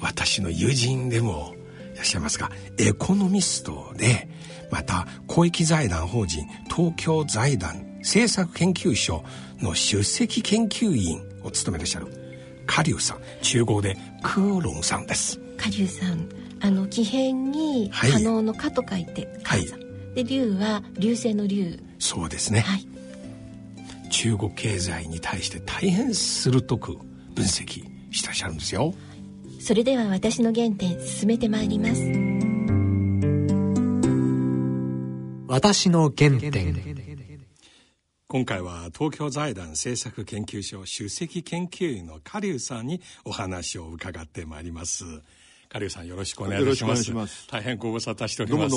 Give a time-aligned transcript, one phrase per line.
[0.00, 1.54] 私の友人でも
[1.94, 4.28] いらっしゃいますがエコノミストで
[4.70, 9.24] また公益財団法人東京財団政策研究所
[9.60, 15.40] の出席研究員を務めていらっしゃるカリュウさん中国でクーロンさんです。
[15.56, 16.28] カリュウさん
[16.60, 19.66] あの木片に可能の「可」と書いて「はい」
[20.14, 22.86] で竜は流星の竜そうですね、はい、
[24.10, 26.96] 中国経済に対して大変鋭く
[27.34, 28.94] 分析してらっしゃるんですよ
[29.58, 32.02] それでは私の原点進めてまいります。
[35.48, 37.08] 私の原点。
[38.28, 45.04] 今回は東京財団政策研究所首席研究員のカリュウさんにお話を伺ってまいります。
[45.68, 47.48] カリュウさんよろしくお願いします。
[47.48, 48.76] 大変ご無沙汰しております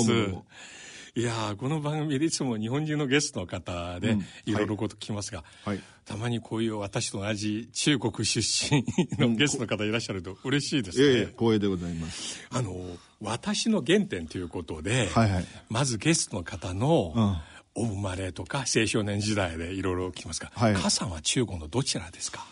[1.14, 8.40] いやこの番組でいつも日本人のゲストの方でいろいろこと聞きますが、はい、たまにこういう私と同じ中国出
[8.74, 8.82] 身
[9.18, 11.04] のゲストの方いらっしゃると嬉しいですね。
[11.04, 12.40] ええ、光栄でございます。
[12.50, 12.74] あの、
[13.20, 17.36] 私の原点ということで、はいはい、まずゲストの方の、
[17.74, 22.46] お生まれとか青少年時代でいろいろ聞きますが、はい、母さんは中国のどちらですか？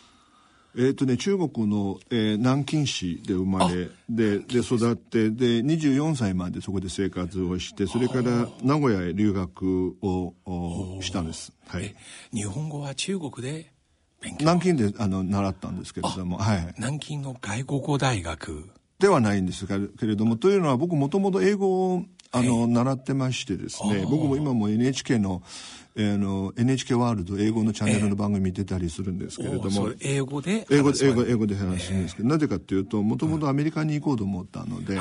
[0.76, 10.34] えーとね、中国の、えー、南京市で生まれでで育ってで24歳までそこで生活をしてそれから名古屋へ留学を
[11.00, 11.94] したんです、はい、
[12.32, 13.72] 日本語は中国で
[14.20, 14.38] 勉強？
[14.40, 18.70] 南京であの習ったんですけれども、はい、南京の外国語大学。
[19.00, 25.42] ではないんですけれどもというのは僕もともと英語をあの、習ってましてですね僕も今も NHK の
[25.96, 30.66] えー、の NHK ワールド英語のチャンネルの番組見てたりするんですけれども、英語で？
[30.70, 34.98] 英語英語英語で話すんですけど、なぜかというともともとアメリカに行こうと思ったので、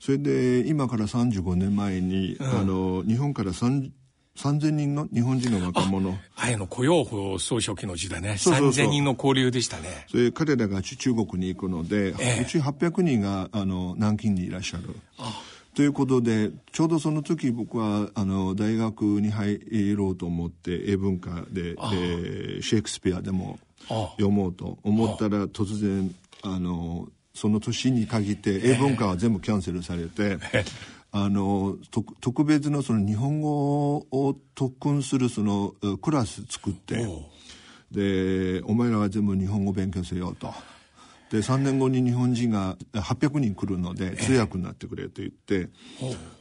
[0.00, 3.90] それで今から35年前に、あの日本から3
[4.36, 6.18] 3000人の日本人の若者。
[6.36, 8.36] あの雇用法総書記の時代ね。
[8.38, 8.86] そうそうそう。
[8.86, 10.06] 3000人の交流でしたね。
[10.08, 14.84] それ彼らが中国に行くので、えー、うち800人があの南京にいらっしゃる。
[15.18, 15.40] あ
[15.74, 30.38] ということでちょうどその時僕はあの大学に入ろうと思って英文科で、えー、シェイクスピアでも読もうと思ったら突然あのその年に限って英文科は全部キャンセルされて。
[31.14, 31.76] あの
[32.22, 37.06] 特別のその日本語を特訓するそのクラス作って
[37.90, 40.54] でお前らは全部日本語勉強せようと。
[41.32, 45.70] で3年後に日本人が800人来るので通訳になってくれと言って、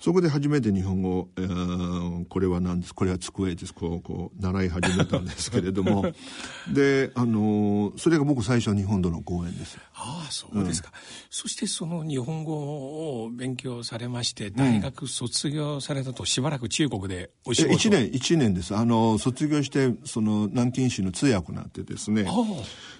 [0.01, 6.11] そこで初めて日本語、えー、これは何ですこれは机ですこうこう習い始めたんですけれども。
[6.73, 9.77] であのそれが僕最初日本との講演です。
[9.93, 10.99] ああそうですか、うん、
[11.29, 18.75] そしてその日本語を勉強されまして大学卒業されたとしばらく中国でお仕事、うん、1年1年です。
[18.75, 22.25] あの卒業してその南京市の通訳になってですね。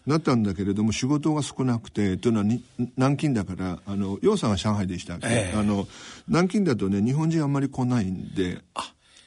[0.06, 2.46] なったんだけれども仕事が少なくてというのは
[2.98, 5.22] 南京だからあの楊さんは上海でしたけ？
[5.22, 5.54] ど、え。
[5.56, 5.88] ー、あの
[6.28, 8.60] 南京だとね日本人あんまり来ないんで。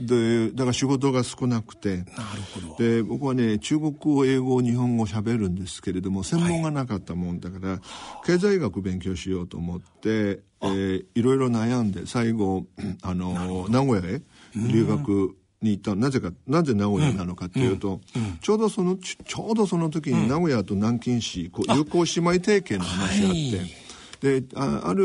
[0.00, 1.98] でだから仕事が少なくて。
[1.98, 2.06] なる
[2.52, 2.76] ほど。
[2.78, 7.80] で僕はね中国語英語日本語喋るんですけれども専門がなかったもんだから、はい、
[8.26, 12.66] 経済学勉強しようと思って、えー、いろいろ悩んで最後
[13.02, 14.20] あの名古屋へ
[14.56, 18.22] 留学に行ったなぜかなぜ名古屋なのかっていうと、うん。
[18.22, 25.04] うん、ちょうどそのちょうどその時に名古屋と南京市、こう友好姉妹提携の話があって、はい、であある、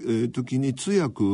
[0.00, 1.24] えー、時に通訳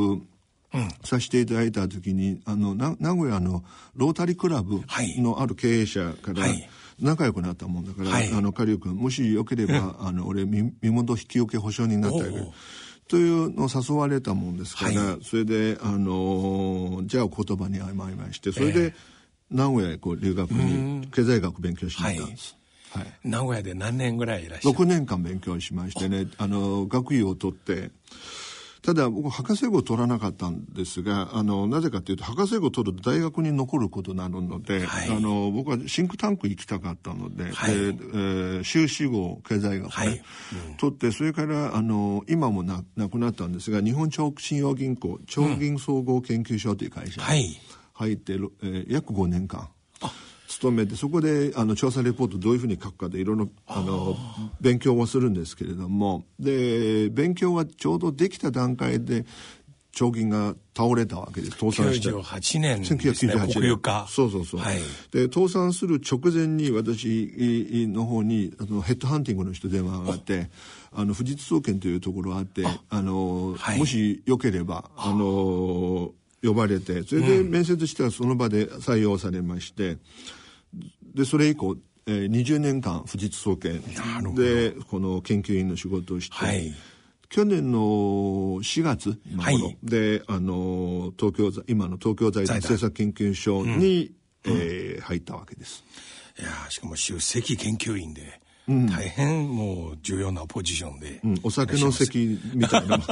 [1.03, 4.83] させていただいた時にあの名古屋のロータリークラブ
[5.19, 6.69] のある経営者から、はい。
[7.01, 12.47] 仲良くなったもんだから、はい、あの、カリウ君、もしよければ、あの、俺、身元引き受け保証人になってあげる。
[13.09, 18.95] というのを誘われたもんですから、はい、それで、あのじゃあ言葉に甘いましてそれで
[19.51, 22.57] 名古屋へこう留学に経済学勉強しに行ったんです。
[22.91, 27.91] はい、名古屋で何年ぐらいいらっしゃる ?6 年間勉強しましてねあの学位を取って
[28.87, 40.09] ただ僕博士号を取らなかったんですがあのなぜかというと博士号を取ると大学に残ることになるので、はい、あの僕はシンクタンク行きたかったので、はい、でえー、修士号経済学ね、はい。
[40.09, 40.13] う
[40.75, 47.59] ん、取ってそれからあの今もななくなったんですが日本長期信用銀行長銀総合研究所という会社に
[47.93, 49.69] 入って、うん、えー、約5年間。
[50.47, 54.17] 勤めてそこであの調査レポートどういうふうに書くかでいろいろあの
[54.61, 56.25] 勉強をするんですけれども。
[56.39, 59.25] で勉強がちょうどできた段階で
[59.97, 61.53] 長銀が倒れたわけです。
[61.53, 64.07] 倒産して98年ですね国有化。
[64.09, 64.77] そうそうそう、はい、
[65.11, 70.51] で倒産する直前に私の方にあのヘッドハンティングの人電話があって
[70.93, 76.13] あの富士通総研というところがあってあの、はい、もしよければあの
[76.47, 79.99] 呼ばれてそれで面接したらその場で採用されまして、
[81.15, 81.77] でそれ以降
[82.09, 83.83] えー、20年間富士通総研
[84.37, 86.73] でこの研究員の仕事をして、はい、
[87.29, 94.13] 去年の4月はい、であの東京今の東京財団政策研究所に、
[94.45, 95.85] うん、えー、入ったわけです。
[96.39, 98.41] いやしかも首席研究員で。
[98.69, 103.03] うん、大変もう重要なポジションで、うん、お酒の席みたいな、うん、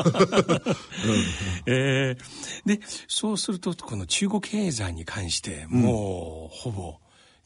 [1.66, 2.16] えー、
[2.66, 6.96] でそうするとこの中国経済に関してもう、ほぼ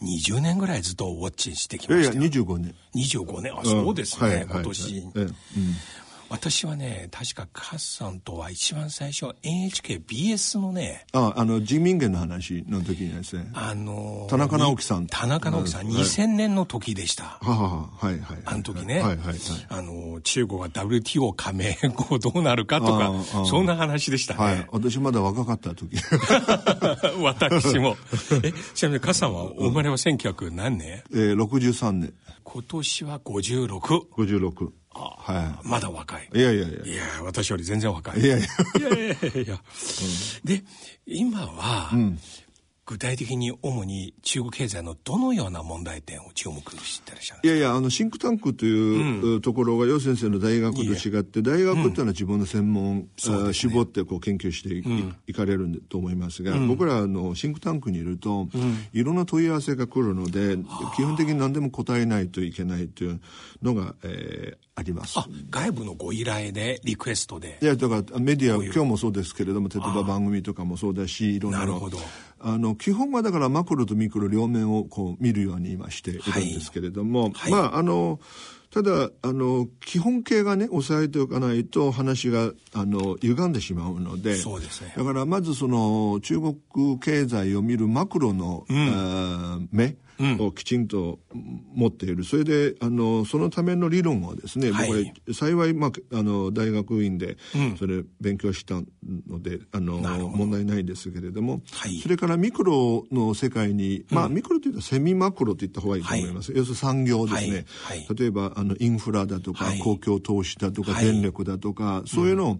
[0.02, 2.74] 20年ぐらいずっとウォッチしてきましたいやいや25年。
[2.94, 3.58] 25年。
[3.58, 5.34] あそうですね、はい、今年、はいはい、
[6.30, 13.50] 私はね確かカッさんとは一番最初 NHKBS のねああの人民元の話の時にですね。
[13.54, 15.06] あの田中直樹さん。
[15.06, 17.38] 田中直樹さん、2000年の時でした。
[17.40, 18.38] はははいはい。
[18.44, 19.36] あの時ね、はいはいはい、
[19.68, 23.12] あの中国が WTO 加盟後どうなるかとか
[23.46, 25.96] そんな話でしたね、はい、私まだ若かった時。
[27.22, 27.96] 私も。
[28.42, 31.02] えちなみにカッさんはお生まれは1900何年？
[31.12, 32.12] えー、63年。
[32.44, 33.78] 今年は5656
[34.16, 36.28] 56はい、まだ若い。
[36.34, 36.84] いやいやいや。
[36.84, 38.20] いや、私より全然若い。
[38.20, 38.46] いやいや。
[38.46, 39.60] いやいやいや。
[40.44, 40.62] で、
[41.06, 42.18] 今は、うん、
[42.88, 54.82] 具体的に主に中国経済のどのような問題点を注目してらっしゃるいやいやあのシンクタンクという、ところが楊先生の大学と違って大学っていうのは自分の専門、うん、絞ってこう研究してい,、
[55.26, 58.48] いかれると思いますが、僕らのシンクタンクにいると、
[58.94, 60.56] いろんな問い合わせが来るので
[60.96, 63.20] 基本的に何でも答えないといけないという
[63.60, 65.18] のが、えー、あります。
[65.50, 67.58] 外部のご依頼でリクエストで。
[67.60, 71.90] いやだからメディア今日もそうですけれども例えば番組とかもそうだしいろんなの
[72.40, 77.32] あの基本はだからマクロとミクロ両面をこう見るように今しているんですけれども、はい。
[77.32, 78.20] はい、まああの
[78.70, 89.96] ただあの基本形がね押さえておかないと話があの歪んでしまうのでそうです、ね、だからまずその中国経済を見るマクロの、うん、目
[90.40, 91.18] をきちんと
[91.74, 97.36] 持っている、それであのそのための理論をですね、はい、僕は幸い、まあ、あの大学院で
[97.78, 98.74] それ勉強した
[99.28, 107.66] ので、あの問題ないですけれども、はい、それからミクロの世界に、まあ、ミクロというとセミマクロと言った方がいいと思います、要するに産業ですね、
[108.14, 112.58] 例えばあのインフラだとか、公共投資だとか、電力だとかそういうのを、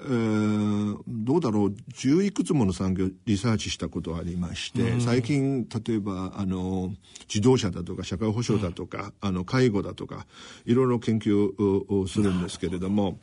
[0.00, 6.92] えー、どうだろう十いくつもの産業リサーチしたことがありまして、うん、最近例えばあの
[7.28, 10.26] 自動車だとか社会保障だとか、うん、あの介護だとか
[10.66, 11.52] いろいろ研究
[11.88, 13.18] をするんですけれども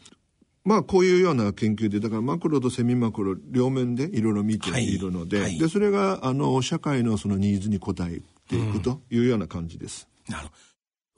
[0.64, 10.08] まあこういうような研究でだからマクロとセミマクロ両面でいろいろ見ているのではいはい、でそれがあの社会のそのニーズに応えていくというような感じです。
[10.30, 10.71] なるほど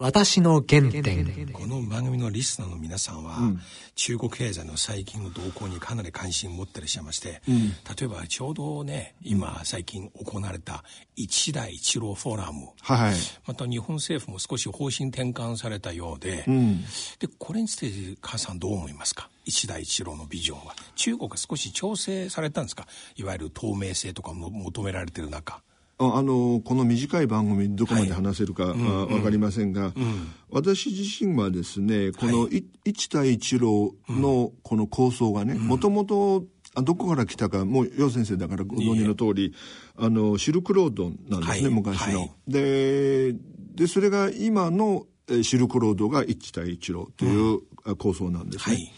[0.04, 1.48] 私の原点。
[1.54, 3.62] この番組のリスナーの皆さんは、うん、
[3.96, 10.84] 中国経済の最近の動向にかなり関心を持ってらっしゃいまして、うん、例えばちょうどね今最近行われた
[11.16, 13.14] 一帯一路フォーラム、はい、
[13.48, 16.82] また日本政府も少し方針転換されたようでうん、
[17.20, 19.30] でこれについて母さんどう思いますか？
[19.46, 20.76] 一帯一路のビジョンは。
[20.96, 22.88] 中国が少し調整されたんですか？
[23.16, 25.62] いわゆる透明性とかも求められてる中。
[26.00, 32.50] あのこの短い番組どこまで話せるか、はい、分かりませんが、うん、私自身はですねこの
[32.84, 36.46] 一対一路のこの構想がねもともと
[36.82, 39.54] どこから来たかもう楊先生だからご存知の通り
[39.96, 42.20] あのシルクロードなんですね、はい、昔の。
[42.22, 43.34] はい、で
[43.76, 45.06] でそれが今の
[45.44, 48.92] シルクロードが一対一路という構想なんですね。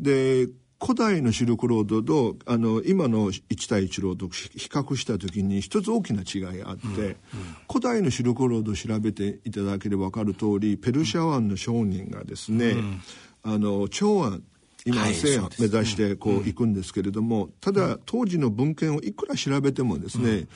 [0.00, 7.16] で古代のシルクロードとあの今の一帯一路と比較した時に一つ大きな違いがあって、うんうん、
[7.68, 13.00] 古代のシルクロードを調べていただければ分かる通りペルシャ湾の商人がですね、うん、
[13.42, 14.42] あの長安
[14.86, 20.46] 今西安目指してこう行くんですけれども、ただ当時の文献をいくら調べてもですね、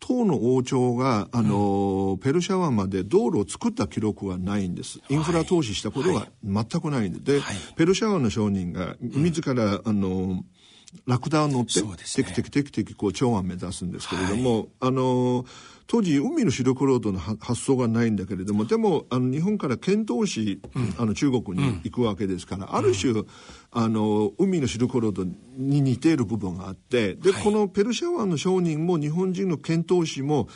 [0.00, 5.00] 唐の王朝が、あの、ペルシャ湾まで道路を作った記録はないんです。
[5.08, 7.42] インフラ投資したことが全くないんで、で、
[7.76, 10.44] ペルシャ湾の商人が自ら、あの、
[11.06, 15.44] ラクダを乗って、テキテキテキテキこう長安目指すんですけれども、あの
[15.86, 23.12] 当時海のシルクロードの発想がないんだけれどもでもあの日本から遣唐使、うん、あの中国に行くわけですから、うん、ある種、
[23.70, 30.48] あの海のシルクロードに似ている部分があってで、はい、このペルシャ湾の商人も日本人の遣唐使も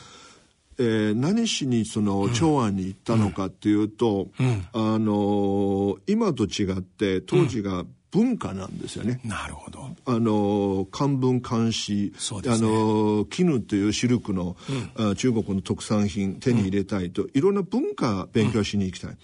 [0.81, 9.21] えー、何しにその長安に行ったのかっていうと、うん、あの今と違って当時が文化なんですよね。
[9.25, 9.91] なるほど。
[10.07, 12.13] あの漢文漢詩、ね、
[12.47, 14.57] あの絹というシルクの、
[14.97, 19.11] うん、中国の特産品手に入れたいと、うん、いろんな文化勉強しに行きたい。
[19.11, 19.19] うん、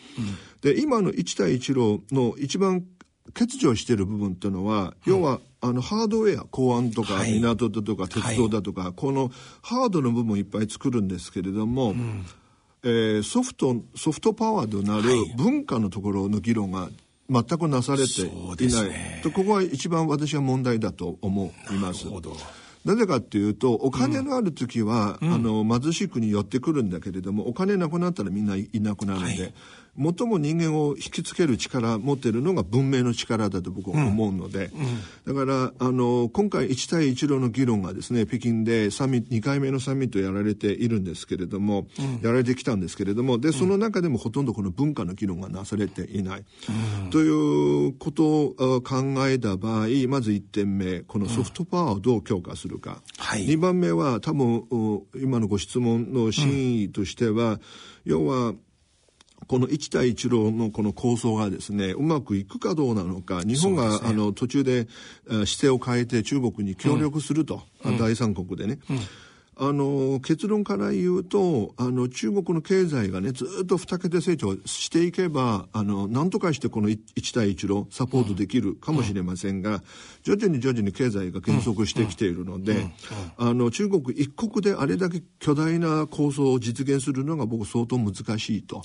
[0.61, 2.85] で今の一帯一路の一番
[3.33, 9.31] 欠如している部分っていうのは、要はあのハードウェア港湾とか港だとか鉄道だとか、はい、この
[9.62, 12.26] ハードの部分いっぱい作るんですけれども、うん、
[12.83, 16.91] えー、ソフトソフトパワーとなる文化のところの議論が
[17.28, 22.07] 全くなされていない、ね、とここは一番私は問題だと思います。
[22.85, 29.54] なぜかっていうとお金のある時は、うん、あの貧しい国に寄ってくるんだけれどもお金なくなったらみんないなくなるんで、はい、
[29.97, 34.71] 最も人間を引きつける力持ってるのが文明の力だと僕は思うので、
[35.27, 46.45] うん、だからあの今回一帯一路の議論がですね北京でサミ2回目のサミットやられているんですけれども、うん、やられてきたんですけれどもでその中でもほとんどこの文化の議論がなされていない、
[47.05, 54.65] うん、ということを考えた場合まず1点目このソフトパワーをどう強化するか、はい、2番目は多分
[55.15, 57.61] 今のご質問の真意としては、
[58.05, 58.55] 要は
[59.47, 64.87] この一帯一路のこの構想がですね、うまくいくかどうなのか、日本が、ね、あの途中で
[65.29, 68.79] 姿勢を変えて中国に協力すると、うん、第三国でね。
[68.91, 68.99] うん
[69.57, 79.83] あの結論から言うとあの中国の経済がねずっと二桁成長していけばあの何とかしてこの一帯一路サポートできるかもしれませんが、
[80.23, 82.87] 徐々に徐々に経済が減速してきているので、
[83.37, 88.83] あの中国一国であれだけ巨大な構想を実現するのが僕相当難しいと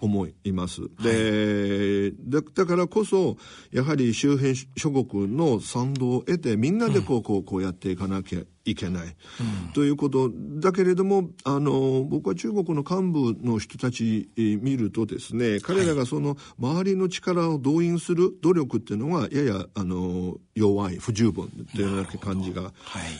[0.00, 0.82] 思います。
[0.82, 2.12] はい、で
[2.54, 3.36] だからこそ
[3.72, 10.30] やはり周辺諸国の賛同を得てみんなでこうこうこうやっていかなきゃいけない、うん、ということ。
[10.34, 22.72] だけれどもあの僕は中国の幹部の人たち見るとですね彼らがその周りの力を動員する努力っていうのがややあの弱い不十分というような感じが、はい、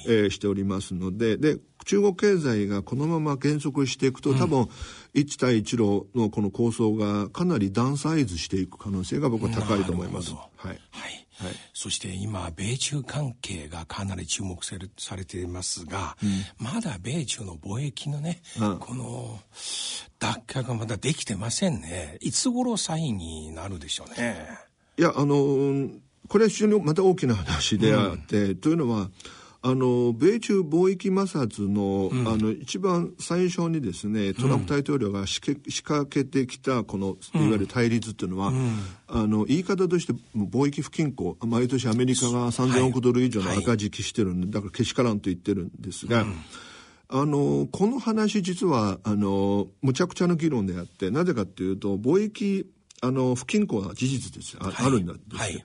[0.06, 4.68] えー、しておりますのでで中国経済がこのまま減速していくと、多分、
[5.14, 10.34] 一帯一路のこの構想がかなりダウンサイズしていく可能性が僕は高いと思います。
[10.34, 10.68] はい。
[10.68, 19.38] はいはい、そして今米中関係がかなり注目されされていますが、うん、まだ米中の貿易のね、うん、この
[20.18, 22.18] 脱却がまだできてませんね。
[22.20, 24.46] いつ頃サインになるでしょうね。
[24.98, 25.88] いやあの
[26.28, 29.10] これは非常にまた大きな話であって、うん、というのは
[29.62, 46.22] あの米中貿易摩擦のうん、あの一番最初にですねトランプ大統領が仕掛けてきたこのいわゆる対立っていうのは、うん、あの言い方として貿易不均衡毎年アメリカが3000億ドル以上の赤字期してるんで、はい、だからけしからんと言ってるんですが。
[46.22, 46.36] うん。
[47.12, 52.70] あのこの話実はあのむちゃくちゃな議論であってなぜかっていうと貿易
[53.02, 55.38] あの不均衡は事実ですあはい、あるんですよ。
[55.38, 55.64] はい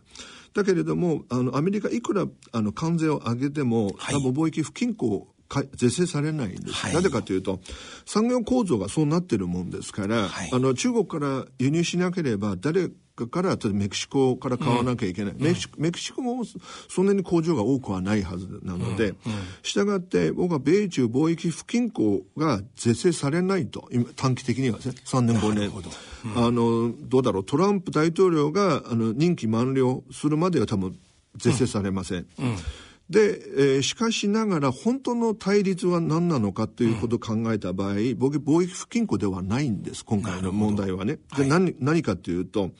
[0.55, 5.27] だけれどもあのアメリカいくらあの関税を上げても、はい、多分貿易不均衡
[5.75, 7.59] 是正されないんです、はい、なぜかというと
[8.05, 16.43] 産業構造がそうなってるもんですから、はい、あの中国から輸入しなければ誰からメキシコから買わなきゃいけない、うん、メキシコメキシコも
[16.89, 19.15] そんなに工場が多くはないはずなので、
[19.63, 23.89] したがって僕は米中貿易不均衡が是正されないと。
[24.15, 24.95] 短期的にはですね。
[25.05, 25.71] 3年5年、
[26.35, 27.43] うん、あのどうだろう。
[27.45, 30.97] トランプ大統領があの任期満了するまでは多分
[31.37, 32.55] 是正されません、うん
[33.09, 41.19] で、えー、しかしながら本当の対立は何なのかということを考えた場合、うん、貿易不均衡ではないんです今回の問題はね。
[41.37, 42.71] で何何かというと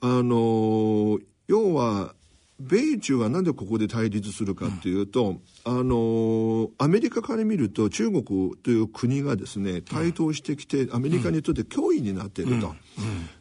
[0.00, 2.14] あの要は
[2.60, 8.24] 米中はなんでここで対立するかっていうと、うん、あのアメリカから見ると中国
[8.62, 12.74] という国がですね台頭してきて、アメリカにとって脅威になっていると、うん、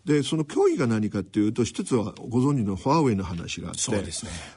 [0.05, 3.97] でその脅威が何かっていうと一つはご存知のファーウェイの話があって、ね、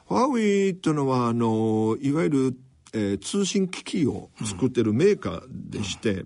[0.07, 2.57] ファーウェイっていうのはあのいわゆる、
[2.93, 6.25] えー、通信機器を作ってるメーカーでして、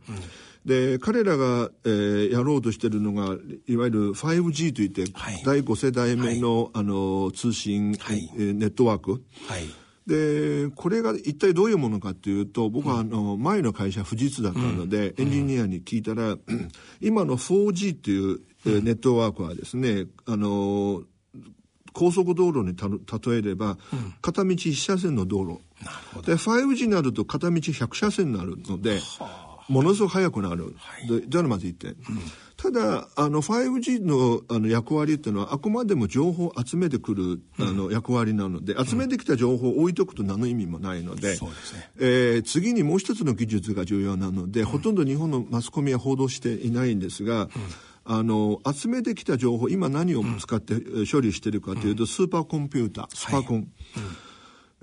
[0.65, 9.17] で彼らが、えー、やろうとしてるのがいわゆる 5G といって、はい、第5世代目のはい、あの通信、はい、えー、ネットワーク、は
[9.59, 9.67] い、
[10.07, 16.39] でこれが一体どういうものかというと僕はあの前の会社富士通だったので、うん、エンジニアに聞いたら、うん、
[16.99, 21.03] 今の 4G っていう、えー、ネットワークはですねあの
[21.93, 25.61] 高速道路に例えれば、うん、片道1車線の道路。
[26.25, 28.99] で 5G になると片道100車線になるので。
[29.67, 31.95] はあものすごく速くなる、はい、でじゃあまず言って、うん、
[32.57, 41.37] ただあの 5G のあの役割っていうのはあくまでも情報を集めてくる、あの役割なので集めてきた情報を置いとくと何の意味もないので,、ね。
[41.99, 47.49] えー、次にもう一つの技術が重要なので、ほとんど日本のマスコミは報道していないんですが、
[48.03, 50.75] あの集めてきた情報今何を使って
[51.11, 53.67] 処理しているかというと、スーパーコンピュータースパコン、はい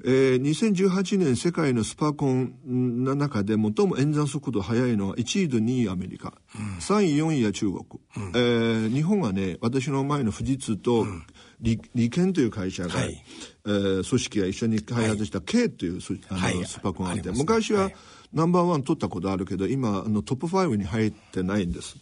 [0.04, 7.85] えー、2018年世界のスパコンの中で最も演算速度速いのは1位と2位アメリカ、うん、3位4位は中国、
[8.16, 11.23] うん、えー、日本はね私の前の富士通と、うん。
[11.62, 13.25] 理理研という会社が、はい、
[13.64, 17.88] えー、組織が一緒に開発した K という、あの、はい、スパコンがあって、昔は
[18.32, 21.97] ナンバーワン取ったことあるけど今あのトップ5に入ってないんです。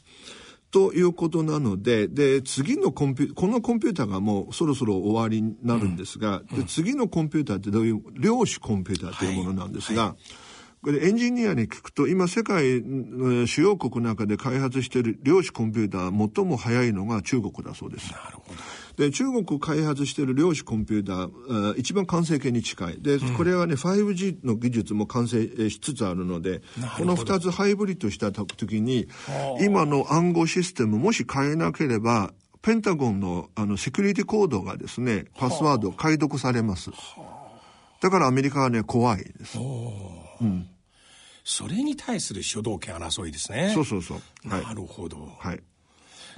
[0.70, 10.50] ということなので、で、次のコンピュこのコンピューターがもうそろそろ終わりになるんですが、うん、で次のコンピューターってどういう量子コンピューターというものなんですが、はいはい
[10.82, 18.10] これエンジニアに聞くと、今世界の主要国の中で開発している量子コンピューター最も早いのが中国だそうです。
[18.12, 18.54] なるほ
[18.96, 19.04] ど。
[19.04, 23.02] で、中国開発している量子コンピューター、一番完成形に近い。
[23.02, 26.62] で、うん、これはね、5G の技術も完成しつつあるので、
[26.96, 29.06] この2つハイブリッドした時に、
[29.60, 32.32] 今の暗号システムもし変えなければ、
[32.62, 36.90] ペンタゴンのあのセキュリティコードがですね、パスワード解読されます。
[38.00, 39.59] だからアメリカはね、怖いです。
[39.59, 40.69] うん。
[41.45, 43.73] それに対する主導権争いですね。
[43.75, 44.49] そうそうそう。
[44.49, 45.33] はい、なるほど。
[45.38, 45.61] はい。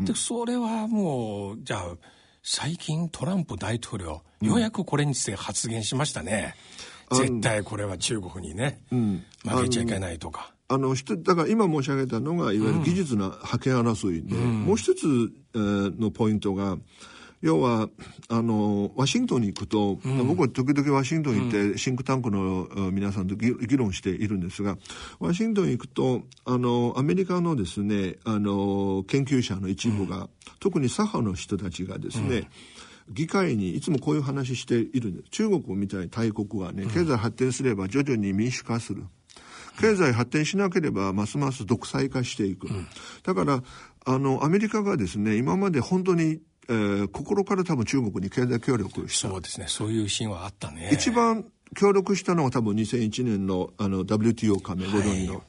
[0.00, 1.96] で、それはもう、じゃあ、
[2.42, 6.56] 最近トランプ大統領、ようやくこれについて発言しましたね。
[7.12, 10.52] 絶対これは中国にね、うん、負けちゃいけないとか。
[10.68, 15.06] あの、だから今申し上げたのが、いわゆる技術の覇権争いで、うん、もう一つ、
[15.54, 16.78] えー、のポイントが、
[17.42, 17.88] 要は、
[18.28, 24.78] あの、ワシントンに行くと、うん、僕は時々ワシントンに行って、シンクタンクの皆さんと議論しているんですが、
[25.18, 30.28] ワシントンに行くと、あの、アメリカのですね、あの、研究者の一部が、うん、
[30.60, 32.48] 特に左派の人たちがですね、
[33.08, 35.30] うん、議会にいつもこういう話しているんです。
[35.30, 39.02] 中国みたいに大国はね、経済発展すれば徐々に民主化する。
[39.80, 42.68] 経済発展しなければますます独裁化していく。
[43.24, 43.62] だから、
[44.04, 49.28] あの、アメリカがですね、今まで本当にえー、心から多分中国に経済協力した。
[49.28, 49.66] そうですね。
[49.68, 50.90] そういうシーンはあったね。
[50.92, 55.40] 一番協力したのは多分2001年のあの WTO 加盟ご存知の、は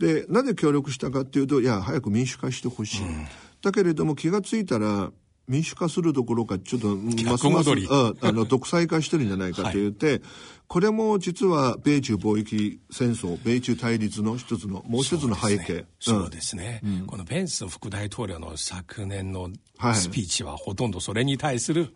[0.00, 0.04] い。
[0.04, 3.26] で、なぜ協力したかっていうと、いや、早く民主化してほしい、うん。
[3.62, 5.12] だけれども気がついたら、
[5.48, 10.22] 民主化するどころか、ちょっと、ますます、ああの、独裁化してるんじゃないかと言って、はい、
[10.68, 15.84] これも実は米中貿易戦争、米中対立の一つの、もう一つの背景。
[15.98, 16.80] そうですね。
[16.80, 17.00] すね。
[17.00, 19.50] うん、このペンス副大統領の昨年の
[19.94, 21.92] スピーチはほとんどそれに対する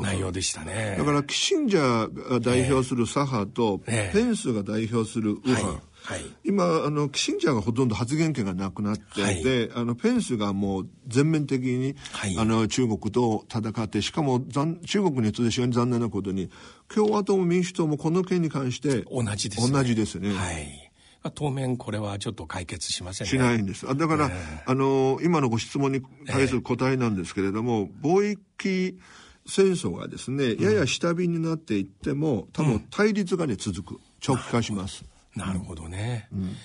[0.00, 0.96] 内容でしたね。
[0.98, 5.66] だから、キシンジャーが代表する左派と、ペンスが代表する右派。
[5.66, 16.48] はいはい、今あのキシンジャーがほとんど発言権がなくなって、はい、であのペンスがもう全面的に、はい、あの中国と戦ってしかも中国にとって非常に残念なことに
[16.88, 19.72] 共和党も民主党もこの件に関して同じですね。
[19.72, 20.32] 同じですね。
[20.32, 20.86] はい
[21.34, 23.90] 当面これはちょっと解決しません、ね、しないんです。
[23.90, 28.96] あだから、えー、あの、今のご質問に対する答えなんですけれども、えー、貿易
[29.44, 34.00] 戦争がですね、やや下火になっていっても、多分対立がね、続く。
[34.20, 35.04] 長期化します。
[35.36, 36.28] なるほどね。
[36.32, 36.56] うん、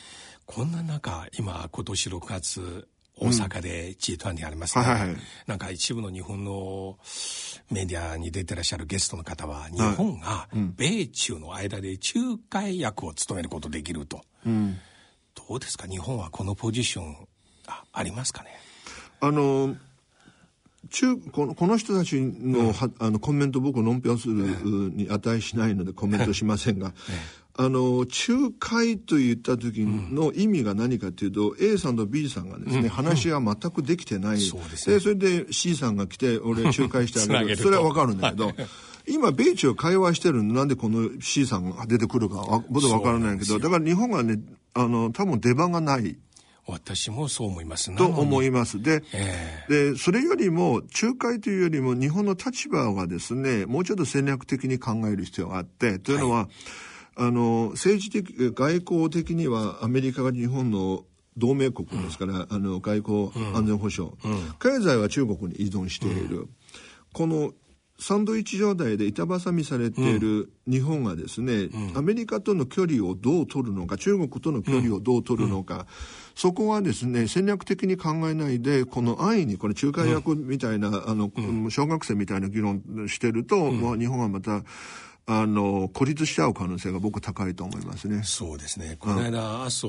[0.45, 6.97] こんな中、今、今年6月、大阪で G20 ありますね、はいはい、なんか一部の日本の
[7.69, 14.21] メディアに出てらっしゃるゲストの方は、日本が米中の間で仲介役を務めることできると。
[14.45, 14.79] うん、
[15.35, 15.87] どうですか？
[15.87, 17.27] 日本はこのポジション
[17.67, 18.49] あありますかね？
[19.19, 19.75] あの
[20.89, 24.33] 中このこの人たちのうん、あのコメント僕論評する
[24.95, 26.91] に値しないのでコメントしませんが、
[27.63, 37.57] あの仲介と言った時の意味が何かというと、うん、A さんと B さんがですね、うん、話は全くできてない、うん、で、それで C さんが来て俺仲介してあげる。
[37.61, 38.51] それはわかるんだけど、
[39.07, 44.39] 今米中会話してるのなんでこの C さんが出てくるか僕はわからないけどだから日本がね
[44.73, 46.17] あの多分出番がない。
[46.65, 47.95] 私もそう思います。
[47.95, 48.81] と思います。
[48.81, 56.47] で、えー、で、それよりも、仲介というよりも、日本の立場がですね、もうちょっと戦略的に考える必要があって、というのは、はい
[57.21, 61.05] あの政治的外交的にはアメリカが日本の
[61.37, 66.49] 同盟国ですから、うん、あの外交安全保障、うん、経済は中国に依存している、うん、
[67.13, 67.53] この
[67.99, 75.85] サンドイッチ状態で板挟みされている日本がですね、アメリカとの距離をどう取るのか中国との距離をどう取るのか、
[76.33, 81.29] そこはですね戦略的に考えないでこの安易にこれ仲介役みたいな、あの
[81.69, 84.63] 小学生みたいな議論してると、まあ、日本はまた
[85.33, 88.21] あの孤立しちゃう可能性が僕高いと思いますね。
[88.25, 88.97] そうですね。
[88.99, 89.87] この間、麻生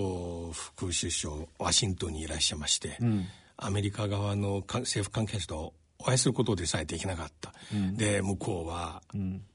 [0.52, 3.26] 副首相ワシントンにいらっしゃいまして、うん、
[3.56, 9.02] アメリカ側の政府関係者とお会いすることでさえできなかった、うん、で向こうは、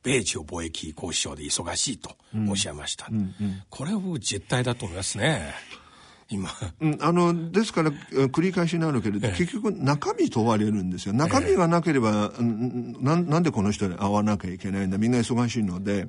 [0.03, 2.17] 米中貿易交渉で忙しいと
[2.49, 3.17] おっしゃいました、うん。
[3.17, 3.33] うん、
[3.69, 5.53] これは実態だと思いますね
[6.29, 6.49] 今。
[6.81, 11.13] うん、あの、ですから、繰り返しになるけれど、結局中身問われるんですよ。
[11.13, 12.43] 中身がなければ、ええ、
[13.01, 14.97] ななんでこの人に会わなきゃいけないんだ？
[14.97, 16.07] みんな忙しいので。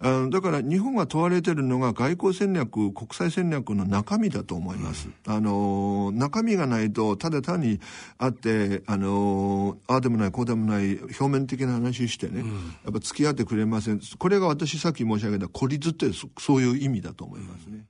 [0.00, 5.08] あだから日本が問われてるのが外交戦略、国際戦略の中身だと思います。
[5.26, 7.80] うん、あの、中身がないと、ただ単に
[8.18, 14.00] 会って、あの、ああでもない、こうでもない、表面的な話してね、うん、やっぱ付き合ってくれません。
[14.18, 16.06] これが私さっき申し上げた孤立って
[16.38, 17.84] そういう意味だと思いますね。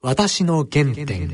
[0.00, 1.28] 私の原点。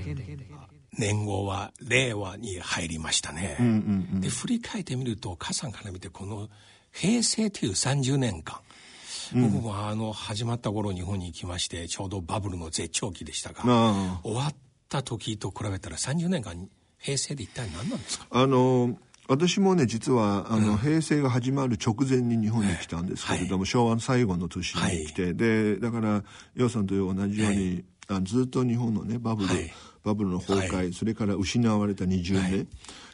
[0.96, 3.57] 年号は令和に入りましたね。
[3.59, 6.48] うんうんうん、で、振り返ってみると、母さんから見て、この
[6.92, 8.61] 平成という30年間、
[9.35, 13.64] うん、僕はあの、始まった頃日本に行きまして、ちょうどバブルの絶頂期でしたが、
[14.22, 14.55] 終わっ
[14.88, 18.27] た時と比べたら30年間、平成で一体何なんですか？
[18.31, 18.96] あの
[19.27, 26.22] 私もね実はあの、うん、平成が始まる直前に日本に来たんですけれども、はい、昭和の最後の年に来て、はい、でだから
[26.55, 32.67] 楊さんと同じように、はいあずっと日本のねバブル、はい、バブルの崩壊、はい、それから失われた20年、はい、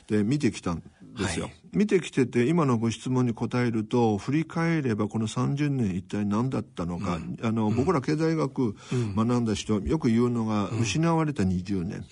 [0.08, 0.82] で見てきたん
[1.16, 12.04] ですよ、見てきてて今のご質問に答えると振り返ればこの30年一体何だったのか、うん、あの、うん、僕ら経済学学んだ人、よく言うのが、失われた20年、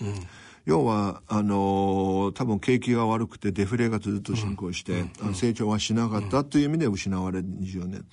[0.65, 8.05] 要はあの多分景気が悪くてデフレがずっと進行して、成長はしなかったという意味で失われる20年。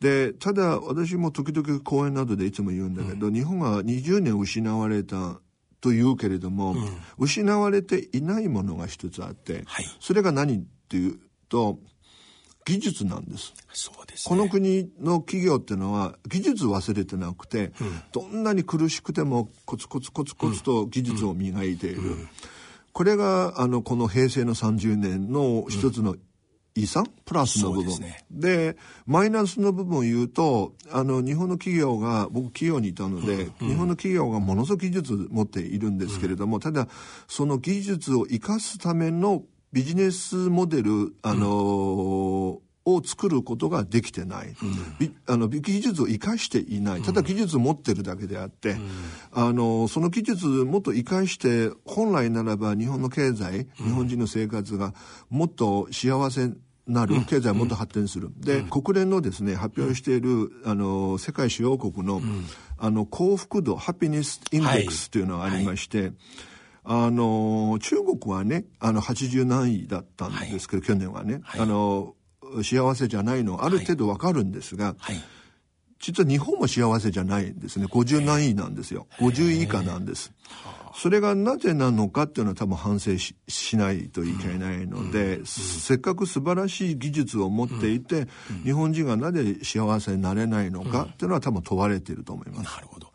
[0.00, 5.40] で、ただ私も時々講演などでいつも言うんだけど、うん、日本が20年失われた
[5.80, 11.78] と言うけれども、うん、失われていないものが一つあって、はい、それが何っていうと、
[12.64, 13.52] 技術なんです。
[13.72, 22.00] そうです、ね、この国の企業っていうのは技術忘れてなくて、うん、どんなに苦しくてもコツコツコツコツと技術を磨いている。
[22.92, 26.16] これが、あの、この平成の30年の一つの
[26.74, 27.06] 遺産？
[27.24, 28.00] プラスの部分。
[28.30, 36.88] で、ね、マイナスの部分を言うとあの日本の企業が僕企業にいたので、うん、日本の企業がものすごく技術持っているんですけれども、うん、ただ
[37.28, 47.02] その技術を生かすためのビジネスモデルあのーうんを作ることができてない、うん、あの技術を生かしていない。
[47.02, 48.88] ただ技術を持ってるだけであって、うん、
[49.32, 54.94] あのその技術をもっと生かして本来ならば日本の経済、日本人の生活が
[55.28, 56.52] もっと幸せ
[56.90, 58.28] なる、経済はもっと発展する。
[58.28, 62.20] うん、で、国連のですね、発表している、あの、世界主要国の、
[62.78, 65.22] あの、幸福度、ハピネスインデックスとい。
[65.22, 66.12] うのがありまして、はい。
[66.84, 72.14] あの、中国はね、あの、80何位だったんですけど、はい、去年はね、はい、あの、
[72.62, 75.16] 幸せじゃないの、ある程度わかるんですが、はい、
[76.00, 77.86] 実は日本も幸せじゃないんですね。
[77.86, 79.06] 50何位なんですよ。
[79.18, 80.32] 50位以下なんです。
[80.94, 92.74] それがなぜなのかっていうのは多分反省ししないといけないので、うん、せっかく素晴らしい技術を持っていて、うん、日本人がなぜ幸せになれないのかっていうのは多分問われていると思います。
[92.74, 93.12] なるほど。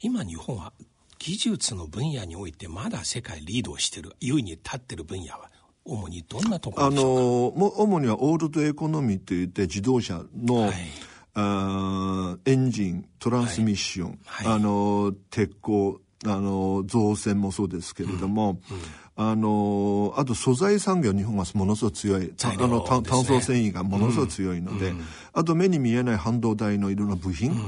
[0.00, 0.72] 今日本は
[1.18, 5.50] 技術の分野においてまだ世界リードしてる、優位に立ってる分野は
[5.86, 10.72] 主にどんなところあの、主にはオールドエコノミーといって自動車の、はい。
[11.38, 14.46] あエンジン、トランスミッション、はい。
[14.46, 18.76] はい、あの、鉄鋼、あの、造船もそうですけれども、うん。
[18.76, 18.82] うん。
[19.16, 22.32] あの、あと素材産業日本はものすごく強い。
[22.42, 25.00] あの、炭素繊維がものすごく強いので、うん、
[25.32, 27.58] あと目に見えない半導体のいろんな部品、うん、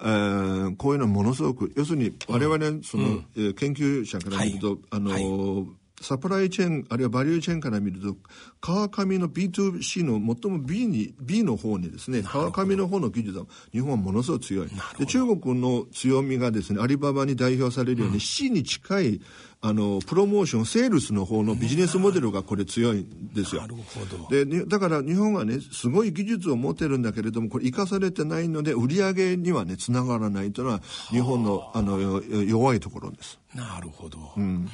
[0.00, 8.16] えー、こういうのものすごく、要するに我々、その、うん、えー、研究者から見ると、はい、あの、はいサプライチェーン、あるいはバリューチェーンから見ると、
[8.60, 14.68] 川上の B2C の最も B に、B の方にですね、川上の方の技術は日本はものすごく強い。
[14.98, 19.20] で、中国の強みがですね、アリババに代表されるように、うん、C に近い、
[19.60, 23.62] あの、プロモーション、セールスの方のビジネスモデルがこれ強いんですよ。
[23.62, 24.44] なるほど。
[24.44, 30.80] で、だから日本はね、すごい技術を持ってるんだけれども、これ生かされてないので、売り上げにはね、つながらないというのは、
[31.10, 33.40] 日本の、あの、弱いところです。
[33.52, 34.18] なるほど。
[34.36, 34.68] うん。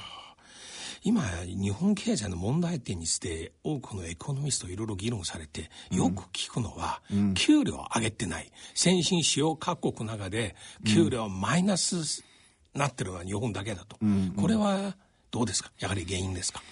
[1.07, 8.51] 今、日本経済の問題点にして多くのエコノミストいろいろ議論されて、よく聞くのは、うん、給料上げてない。
[8.75, 12.25] 先進主要各国の中で、給料マイナス
[12.73, 13.99] なってるのは日本だけだと。
[14.01, 14.97] うん、これは
[15.31, 15.71] どうですか？
[15.79, 16.63] やはり原因ですか？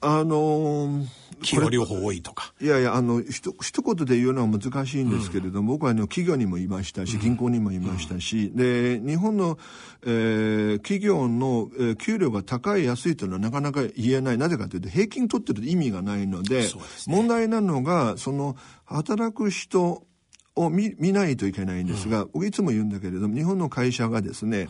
[0.00, 1.06] あのー、
[1.42, 2.54] 企業療法多いとか。
[2.60, 9.58] いやいや、あの、ひと、一言で言うのは難しいんですけれども、うん、僕はあの、企業にもいましたし、銀行にもいましたし、うん、で、日本の、
[10.04, 14.38] えー、企業の、えー、給料が高い安いというのはなかなか言えない。
[14.38, 16.70] なぜかというと、平均取ってると意味がないので、でね、
[17.06, 20.04] 問題なのが、その、働く人、
[20.58, 24.68] を見見ないといけないんですが、うん、僕いつも言うんだけれども、日本の会社がですね、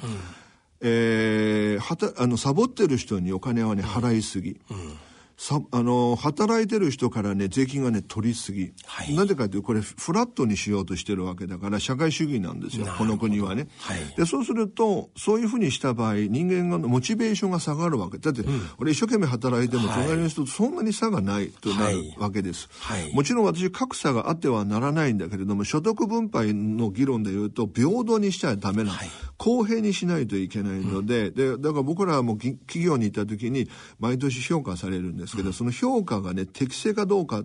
[0.81, 4.99] えー、はたあのサボってる人にお金はね払いすぎ、うん
[5.37, 12.87] さあの働いてる人からね税金がね取りすぎ、はい、なぜかというとこれフラットにしようとしてるわけだから社会主義なんですよ。
[12.97, 18.17] この国はね、はい、でそうするとそういうふうにした場合人間がモチベーションが下がるわけ。
[18.17, 28.93] だって、うん、俺一生懸命働いても隣の人とそんなに差がないとなるわけです、はい、もちろん私格差があってはならないんだけれども所得分配の議論でいうと平等にしちゃダメな、
[29.37, 31.29] 公平にしないといけないので。
[31.29, 33.69] うん、でだから僕らはもう企業に行った時に
[33.99, 37.43] 毎年評価されるんですけど、その評価がね、適正かどうか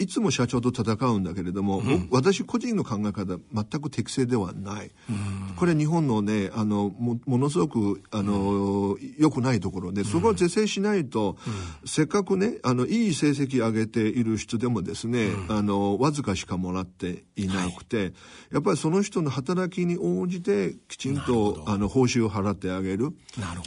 [0.00, 11.36] いつも社長と戦うんだけれども、うん、私個人の考え方全く適正ではない、うん、これ日本のねあのもものすごくあの、うん、良くないところでそこを是正しないと、
[11.84, 18.12] せっかくねあのいい成績上げている人でもですね、あのわずかしかもらっていなくて、はい、
[18.52, 23.10] やっぱりその人の働きに応じてきちんとあの報酬を払ってあげる。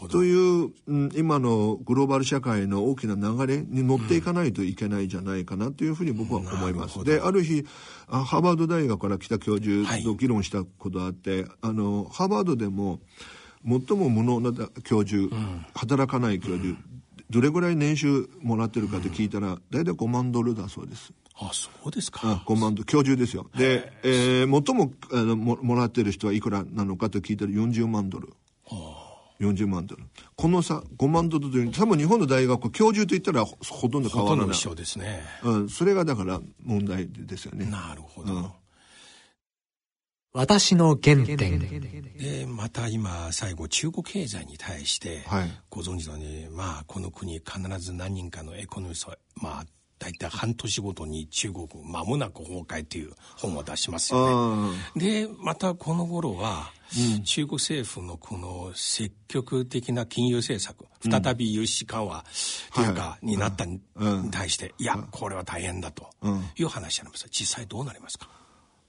[0.09, 7.03] という、うん、今のグローバル社会の大きな流れに乗っていかないといけないんじゃないかなというふうに僕僕は思います。
[7.03, 7.65] で、ある日、
[8.07, 12.99] ハーバード大学から来た教授と議論したことがあって、はい、あの、ハーバードでも、
[13.65, 14.51] 最も無能な
[14.83, 16.77] 教授、うん、働かない教授、うん、
[17.29, 21.13] どれぐらい年収もらってるかって聞いたら、大体5万ドルだそうです。
[21.35, 22.19] あそうですか。
[22.23, 23.49] あ5万ドル、教授ですよ。
[23.55, 28.33] で、えー、最もあのももらってる人はいくらなのかと聞いたら40万ドル。
[29.45, 30.03] はあ40万ドル。
[30.35, 34.45] この差、5万ドルという、多分日本の大学、教授といったらほとんど変わらない。
[34.45, 35.23] ほとんど一緒ですね。
[35.43, 37.65] うん、それがだから問題ですよね。
[37.65, 38.33] なるほど。
[38.33, 38.51] うん、
[40.33, 41.59] 私の原点。
[42.17, 45.23] で、また今、最後、中国経済に対して、
[45.69, 49.65] ご存知のように、まあ、この国必ず何人かのエコノミスト、まあ、
[50.03, 54.77] 大体半年ごとに中国間もなく崩壊という本を出しますよね。
[54.97, 56.71] で、またこの頃は、
[57.15, 62.25] うん、中国政府のこの積極的な金融政策、再び融資緩和
[62.75, 63.79] というか、になったに
[64.29, 66.09] 対して、いや、これは大変だと
[66.57, 67.29] いう話になります。
[67.31, 68.27] 実際どうなりますか？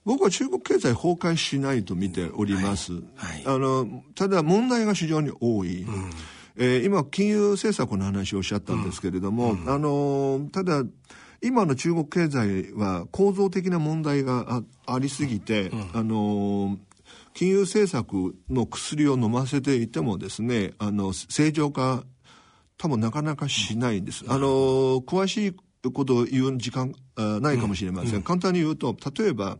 [0.04, 2.92] 僕は中国経済崩壊しないと見ております。
[2.92, 3.02] はい。
[3.14, 5.84] はい、あのただ問題が非常に多い。
[5.84, 6.10] うん
[6.56, 10.84] えー、今、金融政策の話をおっしゃったんですけれども、うん、あのただ、
[11.42, 16.78] 今の中国経済は構造的な問題がありすぎて、うん、あの
[17.34, 22.04] 金融政策の薬を飲ませていてもですね、あの、正常化、
[22.78, 24.24] 多分なかなかしないんです。
[24.28, 28.22] あの、詳しいことを言う時間ないかもしれません。
[28.22, 29.58] 簡単に言うと、例えば、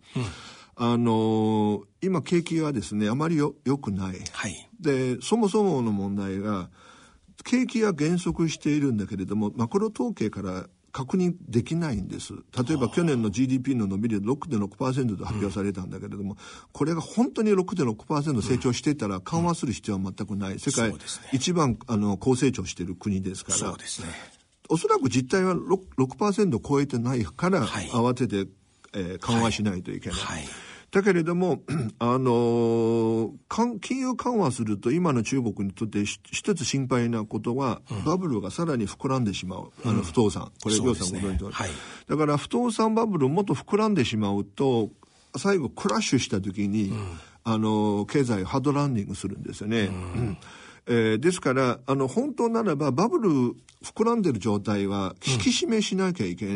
[0.76, 6.68] あの今景気がですねあまりよ良くない、はい、でそもそもの問題が
[7.44, 12.33] 景気は減速しているんだけれども、マクロ統計から確認できないんです。
[12.33, 16.37] 例えば去年の GDP の伸び率6.6%と発表されたんだけれども、うん、
[16.72, 20.59] これが本当に6.6%成長していたら緩和する必要は全くない。
[20.59, 20.94] 世界
[21.33, 23.59] 一番あの高成長している国ですから。
[23.59, 24.09] そうですね。
[24.68, 28.48] おそらく実態は 6%, 6超えてないから、慌てて、
[28.94, 30.18] えー、緩和しないといけない。
[30.18, 31.61] はいはいだけれども、
[31.98, 39.72] あの金融緩和すると今の中国にとって一つ心配なことは、うん、バブルがさらに膨らんでしまう。
[39.85, 40.52] あの不動産。
[40.62, 41.70] これ、りょうさんご存知の、はい、
[42.09, 44.90] だから不動産バブルもっと膨らんでしまうと、
[45.37, 49.87] 最後クラッシュした時に、うん、あの経済ハードランディングするんですよね。
[49.87, 50.38] うん
[50.87, 53.31] えー、ですから、あの、本当ならば、バブル
[53.83, 56.53] 膨らんでる状態は、引き締めしなきゃいけな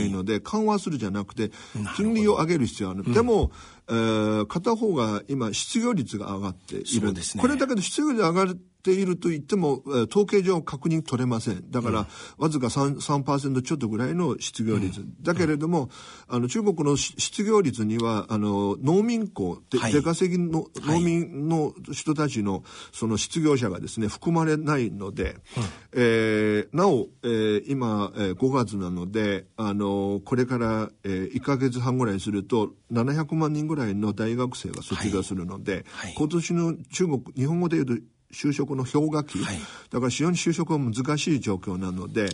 [0.00, 0.38] いので、うん。
[0.38, 1.50] はい、緩和するじゃなくて、
[1.96, 3.12] 金利を上げる必要ある。
[3.12, 3.52] でも、
[3.88, 7.12] えー、片方が今、失業率が上がっている。
[7.12, 11.70] ね、これだけど、失業率上がるていると言っても、統計上確認取れません。
[11.70, 12.06] だから、
[12.38, 15.00] わずか 3%, 3ちょっとぐらいの失業率。
[15.00, 15.90] うん、だけれども、
[16.28, 35.82] あの、中国の失業率には、あの、農民工、はい、出稼ぎの農民の人たちの、その失業者がですね、含まれないので、うん、えー、なお、えー、今、えー、5月なので、あの、これから、えー、1ヶ月半ぐらいすると、700万人ぐらいの大学生が卒業するので、はい。
[35.84, 39.58] はい、今年の中国、日本語で言うと、就職の氷河期、はい、
[39.90, 42.28] だから非常に就職は難しい状況なので、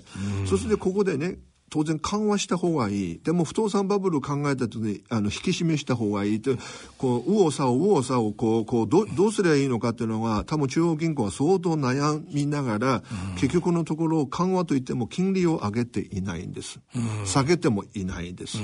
[0.46, 3.20] そしてここでね、当然緩和した方がいい。
[3.22, 6.56] でも不動産バブルを考えた時に、あの、引き締めした方がいいと、
[6.96, 13.02] こう、右往左往、右往左往、こう、こう、ど、どうすればいいのかっていうのは、多分中央銀行は相当悩みながら、
[13.34, 16.78] 結局のところ緩和といっても金利を上げていないんです。
[17.24, 18.58] 下げてもいないんです。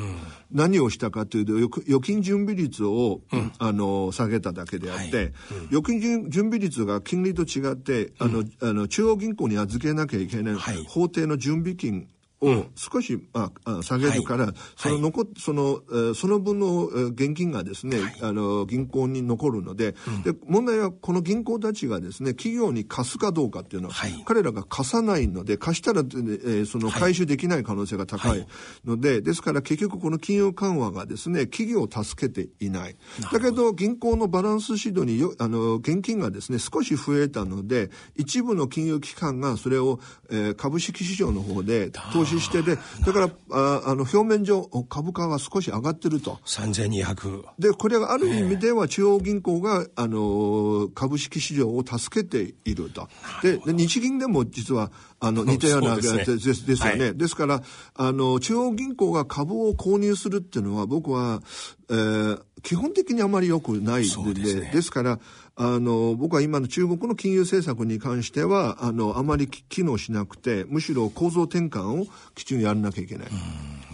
[0.52, 3.20] 何をしたかというと、預金準備率を、
[3.58, 5.32] あの、下げただけであって、
[5.70, 10.54] 預金準備率が金利と違って、あの、あの、中央銀行に預けなきゃいけない、
[10.86, 12.06] 法定の準備金
[12.42, 28.46] を少し、まあ、下げるから、はい、その残、はい、その、えー、その分の現金がですね、はい、あの、銀行に残るので、うん、で、問題はこの銀行たちがですね、企業に貸すかどうかっていうのは、彼らが貸さないので、貸したら、えー、その回収できない可能性が高い
[28.84, 32.96] ので、ですから結局この金融緩和がですね、企業を助けていない。
[33.32, 40.00] だけど、銀行のバランス指導によ、あの、現金がですね、少し増えたので、一部の金融機関がそれを、
[40.30, 46.38] えー、株式市場の方で投資してで、だからああの表面上株価が少し上がってると。
[46.44, 47.44] 3200。
[47.58, 53.08] で、これがある意味では中央銀行が、あの株式市場を助けていると。
[53.42, 54.90] でで日銀でも実は
[55.20, 57.62] あの似たようなですね、ですですよね、はい、ですから
[57.94, 61.40] あの中央銀行が株を購入するっていうのは僕は、
[61.88, 65.20] えー、基本的にあまり良くないでで、ね、ですから
[65.54, 73.28] あの、僕は今の中国の金融政策に関しては、あの、あまり機能しなくて、むしろ構造転換をきちんとやらなきゃいけない。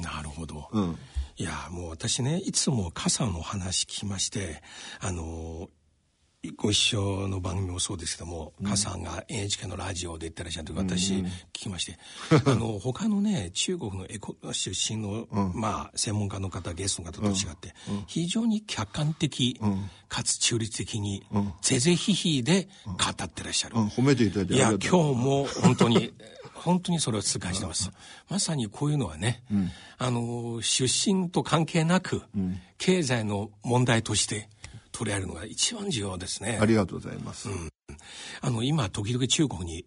[0.02, 0.68] なるほど。
[0.72, 0.96] うん。
[1.36, 4.62] いや、もう私ね、いつも傘の話聞きまして、
[5.00, 5.68] あの、
[6.56, 11.98] ご一緒の番組もそうですけども、うん、さんが NHK のラジオで言ってらっしゃると私聞きまして、
[12.46, 17.74] うん、あの他のね中国のエコ出身の、うん、まあ専門家の方ゲストの方と違って、
[18.06, 19.60] 非常に客観的、
[20.08, 21.24] かつ中立的に、
[21.62, 22.92] ぜぜひひで語
[23.24, 26.12] ってらっしゃる、褒めていただいていや今日も本当に
[26.54, 27.90] 本当にそれを痛感してます。
[28.28, 29.42] まさにこういうのはね、
[29.96, 32.22] あの出身と関係なく、
[32.78, 34.48] 経済の問題として
[34.98, 36.58] 取り合えるのが一番重要ですね。
[36.60, 37.48] ありがとうございます。
[37.48, 37.70] うん、
[38.40, 39.86] あの、今、時々中国に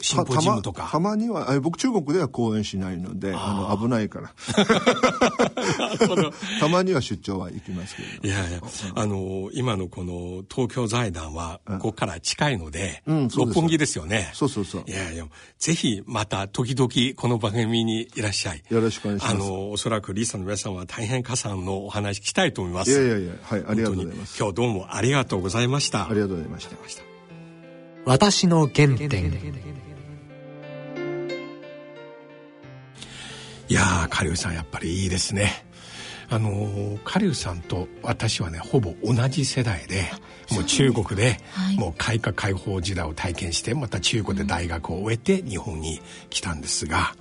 [0.00, 0.88] シンポジウムとか。
[0.90, 4.30] たまには、僕中国では講演しないので、あの、危ないから。
[6.58, 8.28] たまには出張は行きますけど。
[8.28, 8.60] いやいや、
[8.94, 14.30] あの、今のこの東京財団は、ここから近いので、うん、六本木ですよね。
[14.32, 14.84] そうそうそう。
[14.86, 15.26] いやいや、
[15.58, 18.62] ぜひまた時々この番組にいらっしゃい。
[18.68, 19.34] よろしくお願いします。
[19.34, 22.90] あの、おそらくリーさんの皆さんは大変加算のお話聞きたいと思います。
[22.90, 24.38] いやいやいや、はい、ありがとうございます。
[24.38, 26.08] 今日どうもありがとうございました。
[26.08, 27.09] ありがとうございました。
[28.04, 29.32] 私の原点。
[33.68, 35.64] いやー、カリウさんやっぱりいいですね。
[36.28, 40.10] あのー、カリウさんと私はね、ほぼ同じ世代で、
[40.50, 41.38] もう中国で、
[41.76, 47.14] もう改革開放時代を体験して、また中国で大学を終えて日本に来たんですが、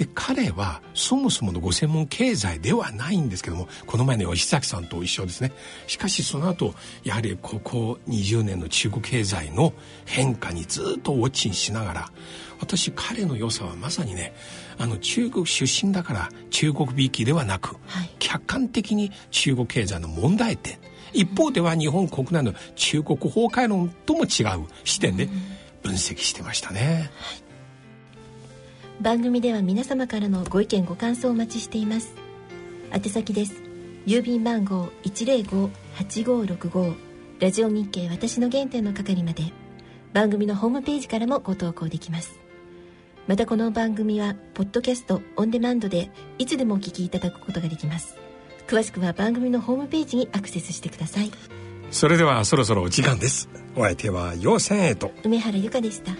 [0.00, 5.52] で、彼はそもそものご専門経済ではないんですけども、この前の吉崎さんと一緒ですね。
[5.86, 9.74] しかしその後、やはりここ20年の中国経済の
[10.06, 12.12] 変化にずっとウォッチンしながら、
[12.60, 14.32] 私彼の良さはまさにね
[14.78, 20.78] あの中国出身だから中国びいきではなく、はい、客観的に中国経済の問題点。
[21.12, 25.28] 一方では日本国内の中国崩壊論とも違う視点で
[25.82, 27.49] 分析してましたね、はい、
[29.00, 32.14] 番組では皆様からのご意見ご感想をお待ちしています。
[32.92, 33.62] 宛先です。
[34.06, 36.94] 郵便番号105-8565
[37.40, 39.44] ラジオ日経私の原点の係まで。
[40.12, 42.38] 番組のホームページからもご投稿できます。
[43.26, 48.18] またこの番組はポッドキャストオンデマンドでいつでもお聞きいただくことができます。
[48.66, 51.30] 詳しくは番組のホームページにアクセスしてください。
[51.90, 53.48] それではそろそろお時間です。
[53.76, 55.10] お相手は陽線へと。
[55.24, 56.12] 梅原由香でした